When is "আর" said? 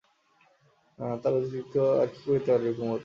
2.01-2.07